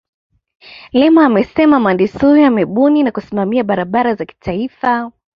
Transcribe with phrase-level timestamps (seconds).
[0.91, 5.11] lema amesema mhandisi huyo amebuni na kusimamia barabara za kitaifa